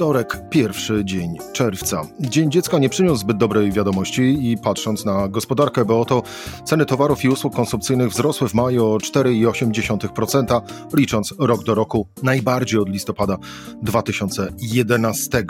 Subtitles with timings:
[0.00, 2.02] Wtorek, pierwszy dzień czerwca.
[2.20, 6.22] Dzień dziecka nie przyniósł zbyt dobrej wiadomości i patrząc na gospodarkę, bo oto
[6.64, 10.60] ceny towarów i usług konsumpcyjnych wzrosły w maju o 4,8%,
[10.94, 13.36] licząc rok do roku najbardziej od listopada
[13.82, 15.44] 2011.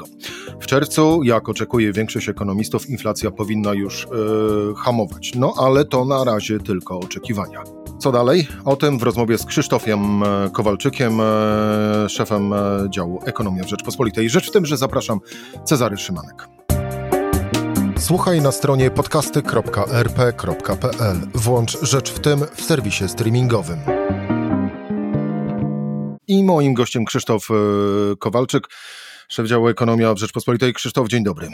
[0.61, 5.33] W czerwcu, jak oczekuje większość ekonomistów, inflacja powinna już yy, hamować.
[5.35, 7.90] No ale to na razie tylko oczekiwania.
[8.01, 8.49] Co dalej?
[8.65, 12.57] O tym w rozmowie z Krzysztofiem e, Kowalczykiem, e, szefem e,
[12.91, 14.31] działu Ekonomia w Rzeczpospolitej.
[14.31, 15.21] Rzecz w tym, że zapraszam
[15.65, 16.49] Cezary Szymanek.
[17.99, 21.17] Słuchaj na stronie podcasty.rp.pl.
[21.35, 23.79] Włącz Rzecz w tym w serwisie streamingowym.
[26.29, 27.49] I moim gościem Krzysztof
[28.19, 28.69] Kowalczyk,
[29.29, 30.75] szef działu Ekonomia w Rzeczpospolitej.
[30.75, 31.49] Krzysztof, dzień dobry.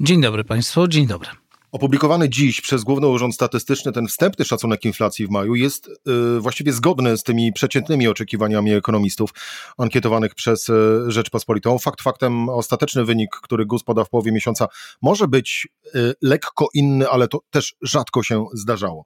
[0.00, 1.28] Dzień dobry Państwu, dzień dobry.
[1.72, 6.72] Opublikowany dziś przez Główny Urząd Statystyczny ten wstępny szacunek inflacji w maju jest y, właściwie
[6.72, 9.30] zgodny z tymi przeciętnymi oczekiwaniami ekonomistów
[9.78, 10.72] ankietowanych przez y,
[11.08, 11.78] Rzeczpospolitą.
[11.78, 14.68] Fakt faktem ostateczny wynik, który GUS poda w połowie miesiąca
[15.02, 19.04] może być y, lekko inny, ale to też rzadko się zdarzało.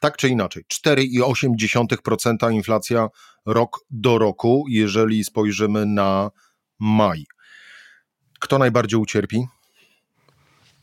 [0.00, 3.08] Tak czy inaczej, 4,8% inflacja
[3.46, 6.30] rok do roku, jeżeli spojrzymy na
[6.78, 7.24] maj.
[8.40, 9.46] Kto najbardziej ucierpi?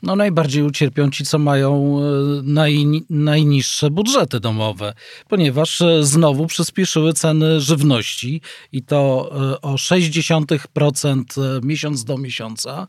[0.03, 2.01] No najbardziej ucierpią ci, co mają e,
[2.43, 4.93] naj, najniższe budżety domowe,
[5.27, 12.87] ponieważ e, znowu przyspieszyły ceny żywności i to e, o 0,6% miesiąc do miesiąca,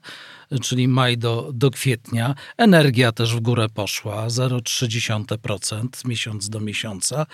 [0.62, 2.34] czyli maj do, do kwietnia.
[2.56, 7.26] Energia też w górę poszła, 0,3% miesiąc do miesiąca.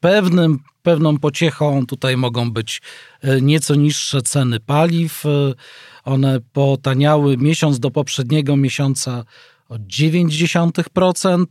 [0.00, 2.82] Pewnym, pewną pociechą tutaj mogą być
[3.42, 5.24] nieco niższe ceny paliw,
[6.06, 9.24] one potaniały miesiąc do poprzedniego miesiąca
[9.68, 11.46] o 0,9%,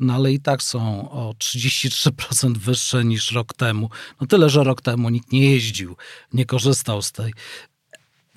[0.00, 3.90] no ale i tak są o 33% wyższe niż rok temu.
[4.20, 5.96] No tyle, że rok temu nikt nie jeździł,
[6.32, 7.32] nie korzystał z tej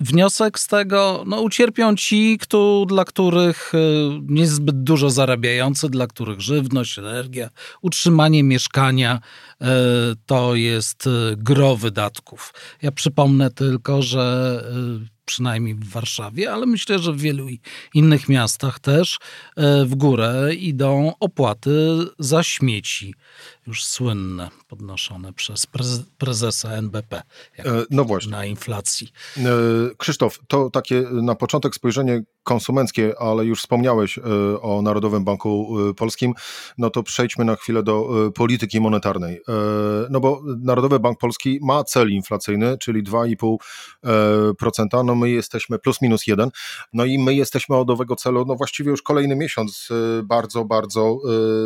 [0.00, 3.78] Wniosek z tego, no ucierpią ci, kto, dla których y,
[4.28, 7.50] niezbyt dużo zarabiający, dla których żywność, energia,
[7.82, 9.20] utrzymanie mieszkania
[9.62, 9.66] y,
[10.26, 12.54] to jest y, gro wydatków.
[12.82, 14.64] Ja przypomnę tylko, że
[15.26, 17.46] przynajmniej w Warszawie, ale myślę, że w wielu
[17.94, 19.18] innych miastach też
[19.84, 23.14] w górę idą opłaty za śmieci
[23.66, 25.66] już słynne, podnoszone przez
[26.18, 27.22] prezesa NBP
[27.58, 28.32] e, no właśnie.
[28.32, 29.08] na inflacji.
[29.36, 29.40] E,
[29.96, 34.22] Krzysztof, to takie na początek spojrzenie konsumenckie, ale już wspomniałeś e,
[34.60, 36.34] o Narodowym Banku Polskim,
[36.78, 39.40] no to przejdźmy na chwilę do polityki monetarnej.
[40.10, 46.26] No bo Narodowy Bank Polski ma cel inflacyjny, czyli 2,5%, no my jesteśmy plus minus
[46.26, 46.50] 1,
[46.92, 49.88] no i my jesteśmy od owego celu, no właściwie już kolejny miesiąc
[50.24, 51.18] bardzo, bardzo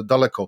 [0.05, 0.47] daleko.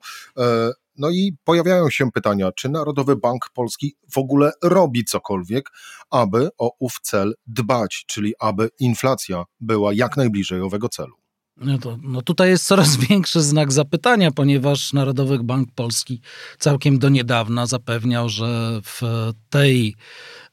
[0.99, 5.71] No i pojawiają się pytania, czy Narodowy Bank Polski w ogóle robi cokolwiek,
[6.11, 11.22] aby o ów cel dbać, czyli aby inflacja była jak najbliżej owego celu.
[11.57, 16.21] No, to, no tutaj jest coraz większy znak zapytania, ponieważ Narodowy Bank Polski
[16.59, 19.03] całkiem do niedawna zapewniał, że w
[19.51, 19.95] tej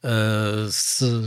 [0.04, 0.10] e,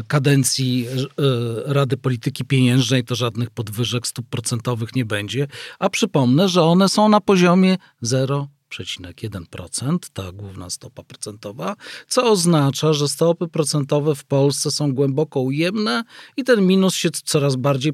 [0.08, 5.48] kadencji e, Rady Polityki Pieniężnej to żadnych podwyżek stóp procentowych nie będzie,
[5.80, 8.48] a przypomnę, że one są na poziomie 0
[8.80, 11.76] 0,1%, ta główna stopa procentowa,
[12.08, 16.04] co oznacza, że stopy procentowe w Polsce są głęboko ujemne
[16.38, 17.94] i ten minus się coraz bardziej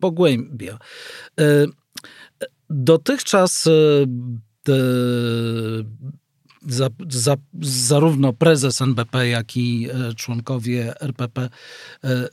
[0.00, 0.78] pogłębia.
[1.40, 1.66] E,
[2.70, 3.70] dotychczas e,
[6.66, 11.48] za, za, zarówno prezes NBP, jak i e, członkowie RPP e,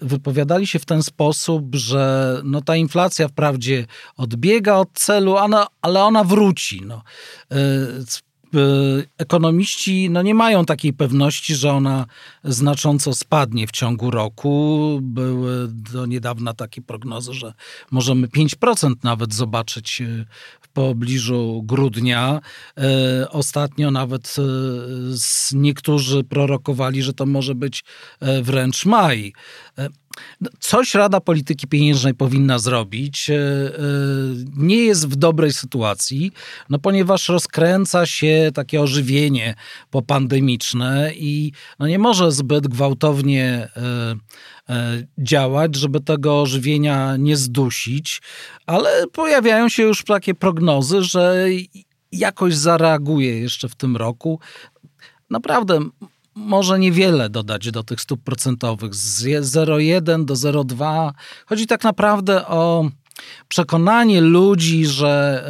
[0.01, 3.85] wypowiadali się w ten sposób, że no ta inflacja wprawdzie
[4.17, 5.35] odbiega od celu,
[5.81, 6.81] ale ona wróci.
[6.85, 7.03] No
[7.51, 7.57] e,
[9.17, 12.05] ekonomiści no, nie mają takiej pewności, że ona
[12.43, 14.99] znacząco spadnie w ciągu roku.
[15.01, 17.53] Były do niedawna takie prognozy, że
[17.91, 20.03] możemy 5% nawet zobaczyć
[20.61, 22.41] w pobliżu grudnia.
[22.77, 24.41] E, ostatnio nawet e,
[25.57, 27.83] niektórzy prorokowali, że to może być
[28.19, 29.33] e, wręcz maj.
[30.41, 33.29] No, coś Rada Polityki Pieniężnej powinna zrobić.
[33.29, 33.39] E, e,
[34.57, 36.31] nie jest w dobrej sytuacji,
[36.69, 39.55] no ponieważ rozkręca się takie ożywienie
[39.89, 44.15] popandemiczne i no nie może zbyt gwałtownie e,
[45.17, 48.21] działać, żeby tego ożywienia nie zdusić,
[48.65, 51.45] ale pojawiają się już takie prognozy, że
[52.11, 54.39] jakoś zareaguje jeszcze w tym roku.
[55.29, 55.79] Naprawdę
[56.35, 61.11] może niewiele dodać do tych stóp procentowych, z 0,1 do 0,2.
[61.45, 62.89] Chodzi tak naprawdę o
[63.47, 65.45] przekonanie ludzi, że,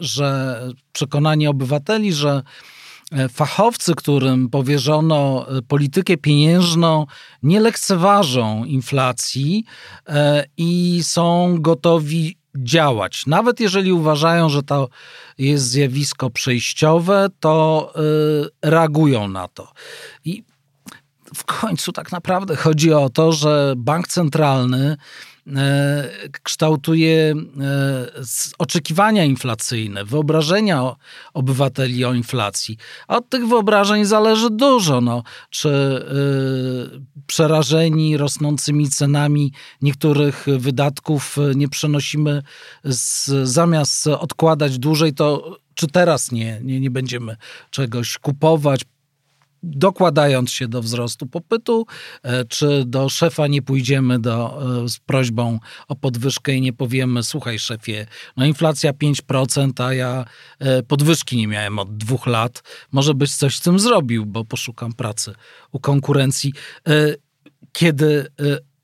[0.00, 0.60] że
[0.92, 2.42] przekonanie obywateli, że
[3.32, 7.06] fachowcy, którym powierzono politykę pieniężną,
[7.42, 9.64] nie lekceważą inflacji
[10.56, 13.26] i są gotowi działać.
[13.26, 14.88] Nawet jeżeli uważają, że to
[15.38, 17.92] jest zjawisko przejściowe, to
[18.64, 19.72] y, reagują na to.
[20.24, 20.44] I
[21.34, 24.96] w końcu tak naprawdę chodzi o to, że bank centralny
[26.42, 27.34] kształtuje e,
[28.58, 30.96] oczekiwania inflacyjne, wyobrażenia
[31.34, 32.76] obywateli o inflacji.
[33.08, 35.00] A od tych wyobrażeń zależy dużo.
[35.00, 39.52] No, czy e, przerażeni rosnącymi cenami
[39.82, 42.42] niektórych wydatków nie przenosimy,
[42.84, 47.36] z, zamiast odkładać dłużej, to czy teraz nie, nie, nie będziemy
[47.70, 48.80] czegoś kupować,
[49.62, 51.86] dokładając się do wzrostu popytu,
[52.22, 55.58] e, czy do szefa nie pójdziemy do, e, z prośbą
[55.88, 60.24] o podwyżkę i nie powiemy, słuchaj szefie, no inflacja 5%, a ja
[60.58, 62.62] e, podwyżki nie miałem od dwóch lat,
[62.92, 65.34] może byś coś z tym zrobił, bo poszukam pracy
[65.72, 66.52] u konkurencji.
[67.72, 68.26] Kiedy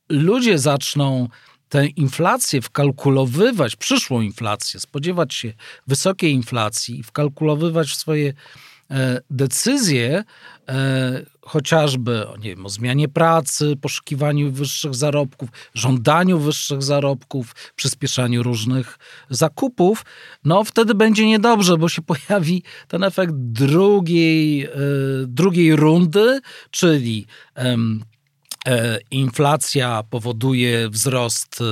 [0.09, 1.29] ludzie zaczną
[1.69, 5.53] tę inflację wkalkulowywać, przyszłą inflację, spodziewać się
[5.87, 8.33] wysokiej inflacji, wkalkulowywać w swoje
[9.31, 10.25] decyzje,
[10.69, 18.99] e, chociażby nie wiem, o zmianie pracy, poszukiwaniu wyższych zarobków, żądaniu wyższych zarobków, przyspieszaniu różnych
[19.31, 20.05] zakupów,
[20.45, 24.71] no wtedy będzie niedobrze, bo się pojawi ten efekt drugiej, e,
[25.27, 26.41] drugiej rundy,
[26.71, 27.27] czyli
[29.11, 31.63] inflacja powoduje wzrost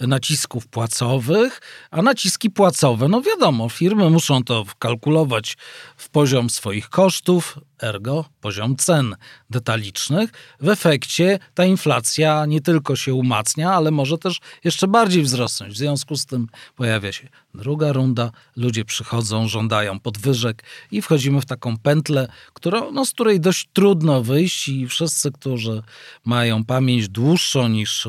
[0.00, 5.56] nacisków płacowych, a naciski płacowe, no wiadomo, firmy muszą to wkalkulować
[5.96, 9.16] w poziom swoich kosztów, ergo poziom cen
[9.50, 10.30] detalicznych.
[10.60, 15.74] W efekcie ta inflacja nie tylko się umacnia, ale może też jeszcze bardziej wzrosnąć.
[15.74, 16.46] W związku z tym
[16.76, 23.04] pojawia się druga runda, ludzie przychodzą, żądają podwyżek i wchodzimy w taką pętlę, którą, no,
[23.04, 25.82] z której dość trudno wyjść i wszyscy, którzy
[26.24, 28.08] mają pamięć dłuższą niż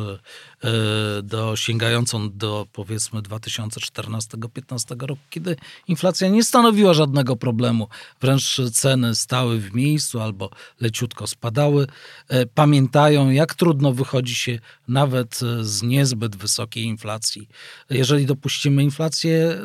[0.63, 5.55] E, do, sięgającą do powiedzmy 2014-15 roku, kiedy
[5.87, 7.87] inflacja nie stanowiła żadnego problemu,
[8.21, 10.49] wręcz ceny stały w miejscu albo
[10.81, 11.87] leciutko spadały,
[12.27, 17.49] e, pamiętają jak trudno wychodzi się nawet z niezbyt wysokiej inflacji.
[17.89, 19.57] Jeżeli dopuścimy inflację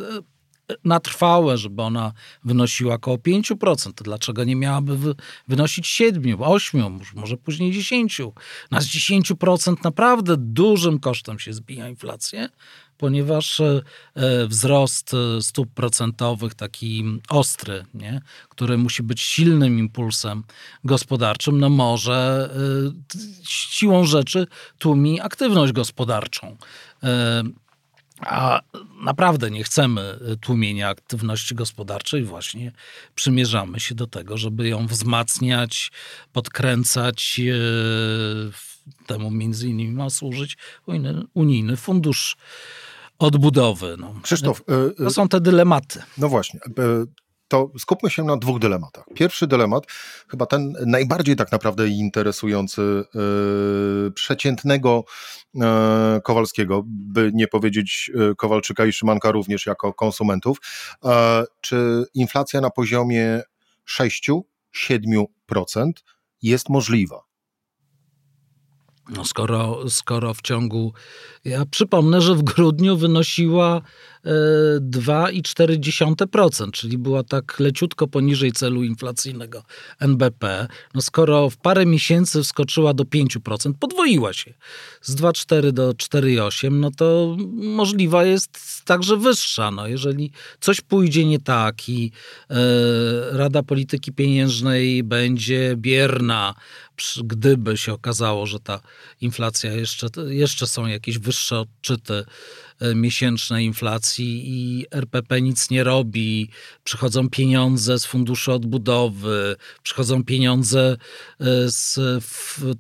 [0.85, 2.13] na trwałe, żeby ona
[2.45, 5.15] wynosiła około 5%, to dlaczego nie miałaby wy,
[5.49, 8.21] wynosić 7, 8, może później 10?
[8.71, 12.49] Na z 10% naprawdę dużym kosztem się zbija inflację,
[12.99, 13.83] ponieważ e,
[14.15, 18.21] e, wzrost e, stóp procentowych, taki ostry, nie?
[18.49, 20.45] który musi być silnym impulsem
[20.85, 22.51] gospodarczym, no może
[23.49, 24.47] siłą rzeczy
[24.79, 26.57] tłumi aktywność gospodarczą.
[28.21, 28.61] A
[29.03, 32.73] naprawdę nie chcemy tłumienia aktywności gospodarczej, właśnie
[33.15, 35.93] przymierzamy się do tego, żeby ją wzmacniać,
[36.33, 37.41] podkręcać.
[37.41, 38.69] E,
[39.07, 40.57] temu między innymi ma służyć
[41.35, 42.37] unijny fundusz
[43.19, 43.97] odbudowy.
[43.99, 44.15] No.
[44.23, 44.63] Krzysztof,
[44.97, 46.03] to są te dylematy.
[46.19, 46.61] No właśnie.
[47.49, 49.05] To skupmy się na dwóch dylematach.
[49.15, 49.85] Pierwszy dylemat,
[50.29, 55.05] chyba ten najbardziej tak naprawdę interesujący yy, przeciętnego
[55.55, 55.63] yy,
[56.25, 60.59] Kowalskiego, by nie powiedzieć yy, Kowalczyka i Szymanka również jako konsumentów.
[61.61, 63.43] Czy inflacja na poziomie
[63.89, 64.43] 6-7%
[66.43, 67.28] jest możliwa?
[69.09, 70.93] No skoro, skoro w ciągu.
[71.45, 73.83] Ja przypomnę, że w grudniu wynosiła
[74.81, 79.63] 2,4%, czyli była tak leciutko poniżej celu inflacyjnego
[80.01, 80.67] NBP.
[80.95, 84.55] No skoro w parę miesięcy wskoczyła do 5%, podwoiła się
[85.03, 89.71] z 2,4 do 4,8, no to możliwa jest także wyższa.
[89.71, 92.13] No jeżeli coś pójdzie nie tak i
[92.51, 92.57] e,
[93.31, 96.55] Rada Polityki Pieniężnej będzie bierna,
[97.25, 98.81] gdyby się okazało, że ta
[99.21, 102.25] inflacja jeszcze, jeszcze są jakieś wyższe odczyty
[102.81, 106.51] E, miesięcznej inflacji i RPP nic nie robi.
[106.85, 110.97] Przychodzą pieniądze z funduszu odbudowy, przychodzą pieniądze
[111.41, 111.99] e, z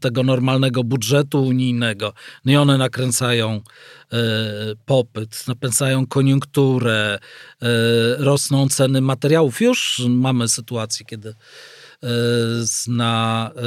[0.00, 2.12] tego normalnego budżetu unijnego.
[2.44, 3.60] No i one nakręcają
[4.12, 4.16] e,
[4.87, 7.18] popyt, napędzają koniunkturę,
[8.18, 9.60] rosną ceny materiałów.
[9.60, 11.34] Już mamy sytuację, kiedy
[12.88, 13.62] na e,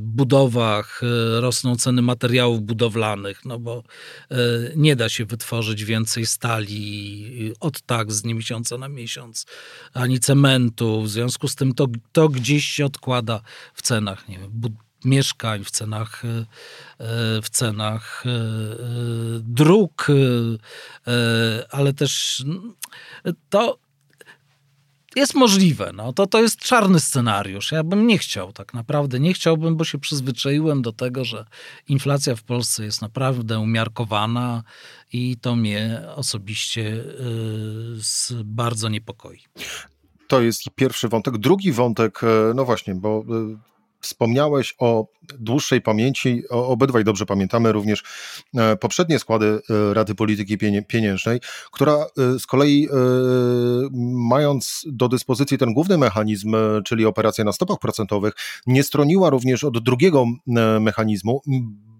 [0.00, 3.82] budowach e, rosną ceny materiałów budowlanych, no bo
[4.30, 4.36] e,
[4.76, 9.46] nie da się wytworzyć więcej stali od tak z miesiąca na miesiąc,
[9.94, 11.02] ani cementu.
[11.02, 13.40] W związku z tym to, to gdzieś się odkłada
[13.74, 14.28] w cenach.
[14.28, 14.50] Nie wiem,
[15.04, 16.22] mieszkań, w cenach,
[17.42, 18.24] w cenach
[19.40, 20.06] dróg,
[21.70, 22.44] ale też
[23.48, 23.78] to
[25.16, 25.92] jest możliwe.
[25.94, 26.12] No.
[26.12, 27.72] To, to jest czarny scenariusz.
[27.72, 31.44] Ja bym nie chciał, tak naprawdę nie chciałbym, bo się przyzwyczaiłem do tego, że
[31.88, 34.62] inflacja w Polsce jest naprawdę umiarkowana
[35.12, 39.40] i to mnie osobiście yy, bardzo niepokoi.
[40.28, 41.38] To jest pierwszy wątek.
[41.38, 43.56] Drugi wątek, e, no właśnie, bo e,
[44.00, 45.06] Wspomniałeś o
[45.38, 48.02] dłuższej pamięci, obydwaj dobrze pamiętamy również
[48.56, 51.40] e, poprzednie składy e, Rady Polityki Pieniężnej,
[51.72, 52.88] która e, z kolei
[54.12, 58.34] mając do dyspozycji ten główny mechanizm, czyli operacje na stopach procentowych,
[58.66, 60.24] nie stroniła również od drugiego
[60.80, 61.42] mechanizmu,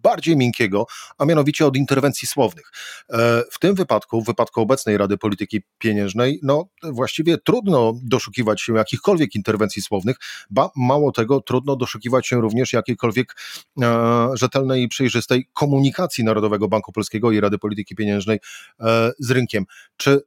[0.07, 0.87] bardziej miękkiego,
[1.19, 2.71] a mianowicie od interwencji słownych.
[3.13, 8.77] E, w tym wypadku, w wypadku obecnej Rady Polityki Pieniężnej, no właściwie trudno doszukiwać się
[8.77, 10.17] jakichkolwiek interwencji słownych,
[10.51, 13.37] ba mało tego, trudno doszukiwać się również jakiejkolwiek
[13.83, 18.39] e, rzetelnej i przejrzystej komunikacji Narodowego Banku Polskiego i Rady Polityki Pieniężnej
[18.81, 19.65] e, z rynkiem.
[19.97, 20.21] Czy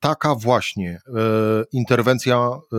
[0.00, 1.20] taka właśnie e,
[1.72, 2.76] interwencja e,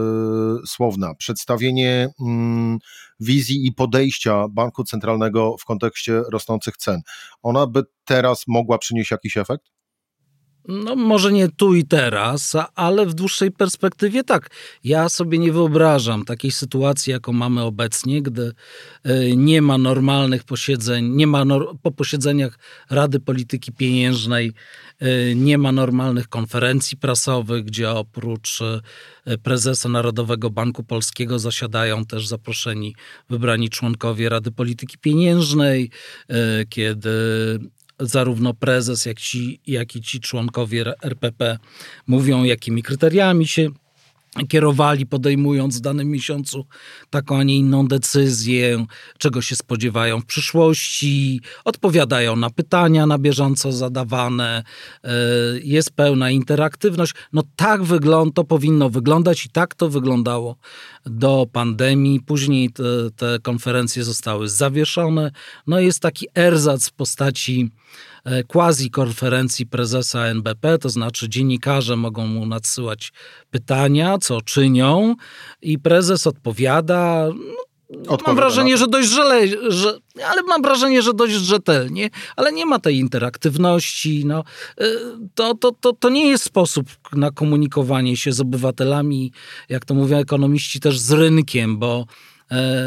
[0.68, 2.80] słowna, przedstawienie mm,
[3.20, 7.02] wizji i podejścia banku centralnego w kontekście rosnących cen,
[7.42, 9.66] ona by teraz mogła przynieść jakiś efekt?
[10.70, 14.50] No, może nie tu i teraz, ale w dłuższej perspektywie tak.
[14.84, 18.52] Ja sobie nie wyobrażam takiej sytuacji, jaką mamy obecnie, gdy
[19.04, 21.44] e, nie ma normalnych posiedzeń, nie ma
[21.82, 22.60] po posiedzeniach
[22.90, 24.54] Rady Polityki Pieniężnej,
[25.00, 32.28] e, nie ma normalnych konferencji prasowych, gdzie oprócz e, prezesa Narodowego Banku Polskiego zasiadają też
[32.28, 32.96] zaproszeni
[33.30, 35.90] wybrani członkowie Rady Polityki Pieniężnej,
[36.70, 37.10] kiedy
[38.00, 41.58] zarówno prezes, jak, ci, jak i ci członkowie RPP
[42.08, 43.70] mówią, jakimi kryteriami się
[44.48, 46.66] kierowali, podejmując w danym miesiącu
[47.10, 48.86] taką, a nie inną decyzję,
[49.18, 54.64] czego się spodziewają w przyszłości, odpowiadają na pytania na bieżąco zadawane,
[55.04, 55.10] e,
[55.64, 57.14] jest pełna interaktywność.
[57.34, 60.56] No tak wygląda, to powinno wyglądać i tak to wyglądało
[61.06, 62.20] do pandemii.
[62.20, 62.84] Później te,
[63.16, 65.32] te konferencje zostały zawieszone.
[65.68, 67.72] No jest taki erzac w postaci
[68.26, 73.12] E, quasi konferencji prezesa NBP, to znaczy dziennikarze mogą mu nadsyłać
[73.52, 75.16] pytania, co czynią
[75.62, 77.30] i prezes odpowiada.
[77.90, 79.98] No, mam wrażenie, że dość żele, że,
[80.30, 84.26] ale mam wrażenie, że dość rzetelnie, ale nie ma tej interaktywności.
[84.26, 84.44] No,
[84.78, 84.86] e,
[85.36, 89.32] to, to, to, to nie jest sposób na komunikowanie się z obywatelami,
[89.70, 92.06] jak to mówią ekonomiści, też z rynkiem, bo
[92.52, 92.84] e,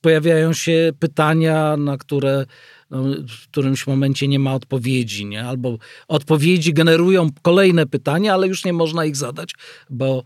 [0.00, 2.46] pojawiają się pytania, na które
[2.90, 5.44] no, w którymś momencie nie ma odpowiedzi, nie?
[5.44, 5.78] albo
[6.08, 9.54] odpowiedzi generują kolejne pytania, ale już nie można ich zadać,
[9.90, 10.22] bo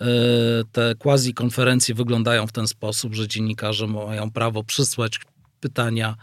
[0.00, 0.06] e,
[0.72, 5.20] te quasi konferencje wyglądają w ten sposób, że dziennikarze mają prawo przysłać
[5.60, 6.16] pytania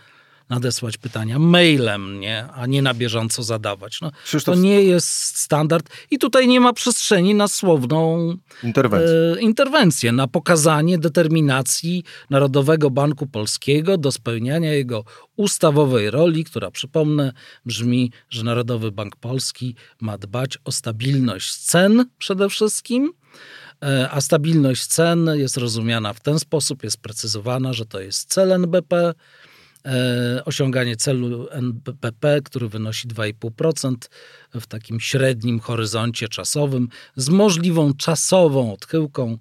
[0.50, 2.48] nadesłać pytania mailem, nie?
[2.54, 4.02] a nie na bieżąco zadawać.
[4.02, 4.56] No, Krzysztof...
[4.56, 9.16] To nie jest standard i tutaj nie ma przestrzeni na słowną interwencję.
[9.38, 15.04] E, interwencję, na pokazanie determinacji Narodowego Banku Polskiego do spełniania jego
[15.36, 17.34] ustawowej roli, która przypomnę
[17.66, 23.14] brzmi, że Narodowy Bank Polski ma dbać o stabilność cen przede wszystkim,
[23.84, 28.52] e, a stabilność cen jest rozumiana w ten sposób, jest precyzowana, że to jest cel
[28.52, 29.14] NBP,
[30.46, 33.96] osiąganie celu NPP, który wynosi 2,5%
[34.54, 39.38] w takim średnim horyzoncie czasowym z możliwą czasową odchyłką.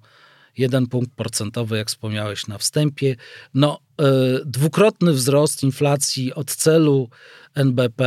[0.59, 3.17] Jeden punkt procentowy, jak wspomniałeś na wstępie.
[3.55, 4.05] No, e,
[4.45, 7.09] dwukrotny wzrost inflacji od celu
[7.57, 8.05] NBP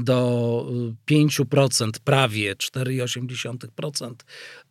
[0.00, 0.66] do
[1.06, 4.14] 5%, prawie 4,8%,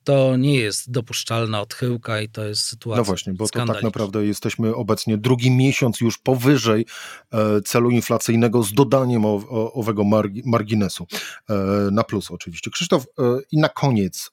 [0.04, 3.02] to nie jest dopuszczalna odchyłka i to jest sytuacja.
[3.02, 6.86] No właśnie, bo to tak naprawdę jesteśmy obecnie drugi miesiąc już powyżej
[7.34, 9.26] e, celu inflacyjnego z dodaniem
[9.74, 10.04] owego
[10.46, 11.08] marginesu.
[11.50, 11.56] E,
[11.92, 12.72] na plus oczywiście.
[12.72, 14.32] Krzysztof, e, i na koniec,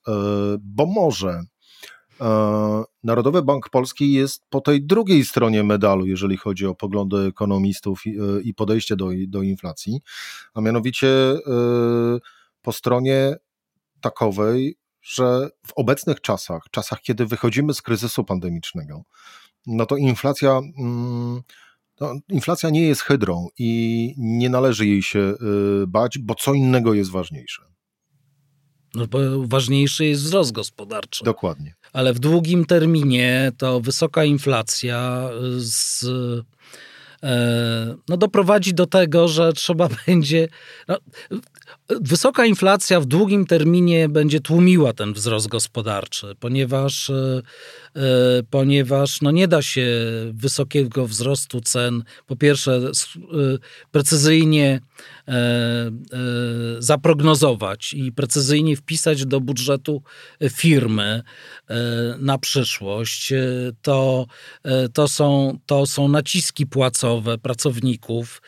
[0.60, 1.42] bo może
[3.02, 8.02] Narodowy Bank Polski jest po tej drugiej stronie medalu, jeżeli chodzi o poglądy ekonomistów
[8.44, 10.00] i podejście do, do inflacji,
[10.54, 11.08] a mianowicie
[12.62, 13.36] po stronie
[14.00, 19.02] takowej, że w obecnych czasach, czasach, kiedy wychodzimy z kryzysu pandemicznego,
[19.66, 20.60] no to inflacja.
[20.78, 21.40] Mm,
[22.00, 25.34] no, inflacja nie jest hydrą i nie należy jej się
[25.86, 27.62] bać, bo co innego jest ważniejsze.
[28.94, 31.24] No bo ważniejszy jest wzrost gospodarczy.
[31.24, 31.74] Dokładnie.
[31.96, 36.04] Ale w długim terminie to wysoka inflacja z
[38.08, 40.48] no, doprowadzi do tego, że trzeba będzie.
[40.88, 40.98] No,
[42.00, 47.12] wysoka inflacja w długim terminie będzie tłumiła ten wzrost gospodarczy, ponieważ,
[48.50, 49.86] ponieważ no nie da się
[50.32, 52.80] wysokiego wzrostu cen, po pierwsze,
[53.90, 54.80] precyzyjnie
[56.78, 60.02] zaprognozować i precyzyjnie wpisać do budżetu
[60.50, 61.22] firmy
[62.18, 63.32] na przyszłość.
[63.82, 64.26] To,
[64.92, 68.42] to, są, to są naciski płacowe pracowników,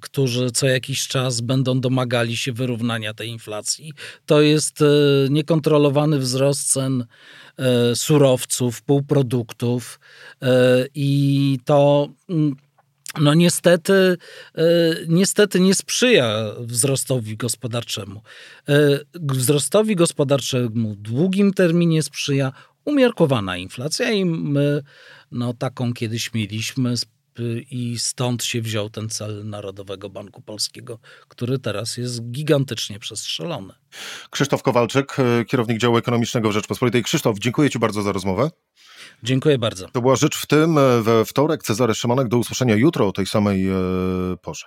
[0.00, 3.92] którzy co jakiś czas będą domagali się wyrównania tej inflacji.
[4.26, 4.84] To jest
[5.30, 7.04] niekontrolowany wzrost cen
[7.94, 10.00] surowców, półproduktów
[10.94, 12.56] i to mm,
[13.20, 14.16] no niestety,
[15.08, 18.22] niestety nie sprzyja wzrostowi gospodarczemu.
[19.14, 22.52] Wzrostowi gospodarczemu w długim terminie sprzyja
[22.84, 24.82] umiarkowana inflacja i my
[25.32, 26.94] no, taką kiedyś mieliśmy
[27.70, 33.74] i stąd się wziął ten cel Narodowego Banku Polskiego, który teraz jest gigantycznie przestrzelony.
[34.30, 35.16] Krzysztof Kowalczyk,
[35.46, 37.02] kierownik działu ekonomicznego w Rzeczpospolitej.
[37.02, 38.50] Krzysztof, dziękuję Ci bardzo za rozmowę.
[39.22, 39.88] Dziękuję bardzo.
[39.88, 41.62] To była rzecz w tym we wtorek.
[41.62, 43.66] Cezary Szymanek, do usłyszenia jutro o tej samej
[44.42, 44.66] porze.